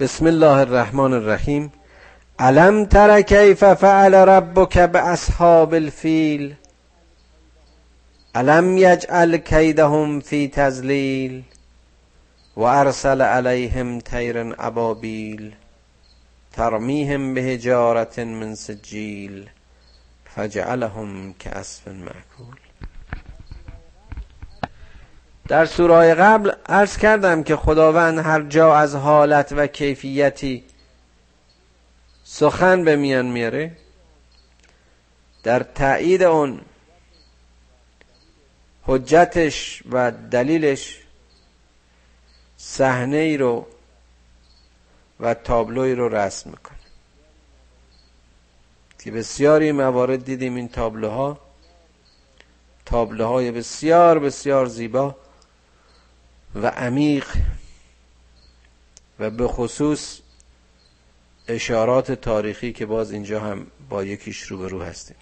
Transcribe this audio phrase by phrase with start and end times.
[0.00, 1.72] بسم الله الرحمن الرحیم.
[2.38, 6.54] علم تر کیف فعل ربک باصحاب الفیل؟
[8.34, 11.42] علم یجعل کیدهم فی تزلیل
[12.56, 15.54] و ارسل علیهم طیر ابابیل
[16.52, 19.50] ترمیهم بهجارت من سجیل
[20.34, 22.56] فجعلهم کعصف معکول
[25.48, 30.64] در سوره قبل عرض کردم که خداوند هر جا از حالت و کیفیتی
[32.24, 33.76] سخن به میان میاره
[35.42, 36.60] در تایید اون
[38.82, 41.00] حجتش و دلیلش
[42.56, 43.66] صحنه ای رو
[45.20, 46.78] و تابلوی رو رسم می‌کنه.
[48.98, 51.38] که بسیاری موارد دیدیم این تابلوها.
[52.86, 55.16] تابلوهای بسیار بسیار زیبا.
[56.54, 57.26] و عمیق
[59.20, 60.18] و به خصوص
[61.48, 65.16] اشارات تاریخی که باز اینجا هم با یکیش روبرو هستیم.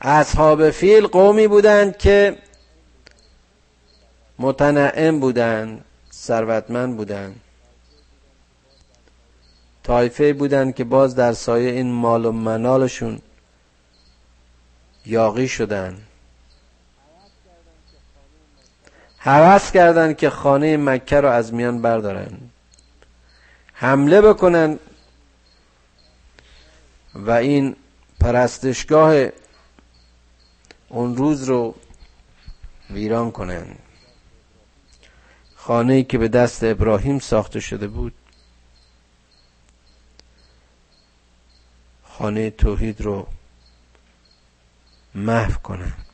[0.00, 2.38] اصحاب فیل قومی بودند که
[4.38, 7.40] متنعم بودند ثروتمند بودند.
[9.82, 13.18] طایفه بودند که باز در سایه این مال و منالشون
[15.06, 16.02] یاقی شدند.
[19.18, 22.38] حوض کردند که خانه مکه رو از میان بردارن.
[23.72, 24.78] حمله بکنن.
[27.14, 27.76] و این
[28.20, 29.26] پرستشگاه
[30.88, 31.74] اون روز رو
[32.90, 33.78] ویران کنند
[35.56, 38.14] خانه ای که به دست ابراهیم ساخته شده بود
[42.04, 43.26] خانه توحید رو
[45.14, 46.07] محو کنند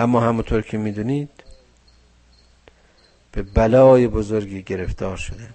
[0.00, 1.30] اما همونطور که می‌دونید
[3.32, 5.48] به بلای بزرگی گرفتار شده.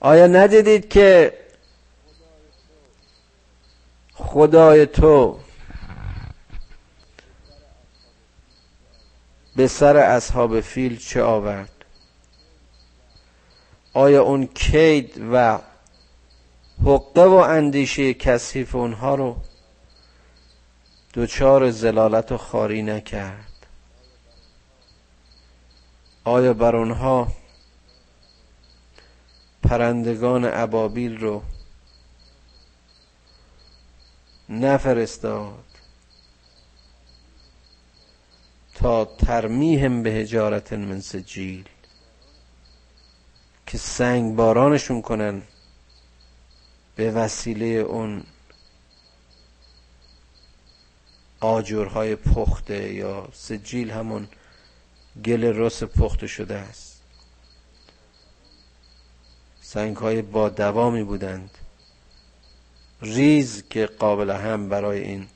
[0.00, 1.38] آیا ندیدید که
[4.14, 5.38] خدای تو
[9.56, 11.72] به سر اصحاب فیل چه آورد؟
[13.92, 15.58] آیا اون کید و
[16.84, 19.36] حقه و اندیشه کثیف اونها رو
[21.16, 23.66] دوچار زلالت و خاری نکرد.
[26.24, 27.32] آیا بر اونها
[29.62, 31.42] پرندگان ابابیل رو
[34.48, 35.64] نفرستاد
[38.74, 41.68] تا ترمیهم به هجارت من سجیل
[43.66, 45.42] که سنگ بارانشون کنن
[46.96, 48.24] به وسیله اون
[51.40, 54.28] آجرهای پخته یا سجیل همون
[55.24, 57.00] گل رس پخته شده است.
[59.60, 61.50] سنگ های با دوامی بودند.
[63.02, 65.26] ریز که قابل هم برای این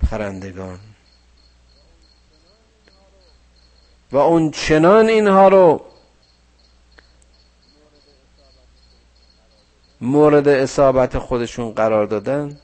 [0.00, 0.78] پرندگان.
[4.12, 5.84] و اون چنان اینها رو
[10.00, 12.58] مورد اصابت خودشون قرار دادن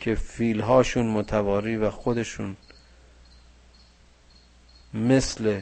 [0.00, 2.56] که فیلهاشون متواری و خودشون
[4.94, 5.60] مثل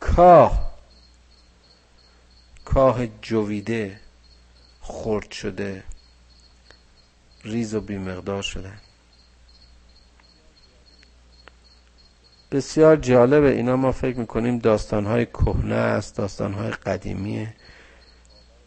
[0.00, 0.74] کاه
[2.64, 4.00] کاه جویده
[4.80, 5.82] خرد شده
[7.44, 8.80] ریز و بیمقدار شدن
[12.52, 13.50] بسیار جالبه.
[13.50, 17.54] اینا ما فکر می‌کنیم داستانهای کهنه است داستانهای قدیمیه.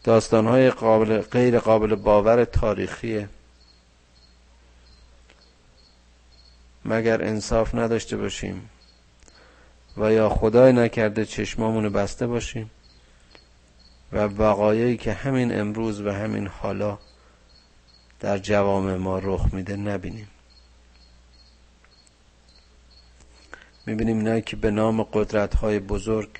[0.04, 3.28] داستانهای قابل غیر قابل باور تاریخیه.
[6.88, 8.70] مگر انصاف نداشته باشیم
[9.96, 12.70] و یا خدای نکرده چشمامونو بسته باشیم
[14.12, 16.98] و وقایعی که همین امروز و همین حالا
[18.20, 20.28] در جوام ما رخ میده نبینیم.
[23.86, 26.30] می‌بینیم اینایی که به نام قدرت های بزرگ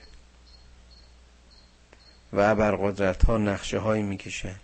[2.33, 2.41] و
[2.81, 4.55] قدرت ها نقشه هایی می‌کشن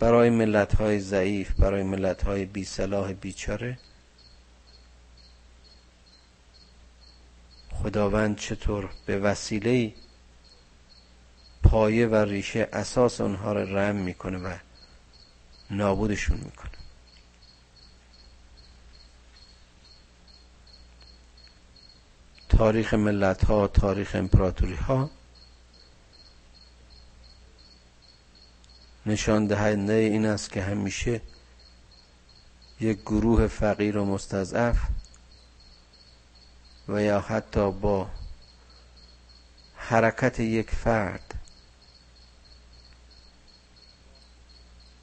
[0.00, 3.78] برای ملت های ضعیف برای ملت های بی صلاح بیچاره
[7.70, 9.94] خداوند چطور به وسیله
[11.62, 14.56] پایه و ریشه اساس اونها رو رم می‌کنه و
[15.70, 16.70] نابودشون می‌کنه.
[22.48, 25.10] تاریخ ملت ها تاریخ امپراتوری ها
[29.10, 31.20] نشان دهنده این است که همیشه
[32.80, 34.78] یک گروه فقیر و مستضعف
[36.88, 38.10] و یا حتی با
[39.76, 41.34] حرکت یک فرد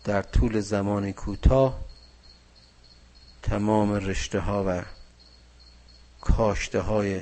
[0.04, 1.80] در طول زمان کوتاه
[3.44, 4.84] تمام رشته ها و
[6.22, 7.22] کاشته های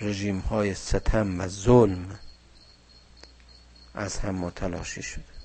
[0.00, 2.18] رژیم های ستم و ظلم
[3.98, 5.37] از هم متلاشی شده.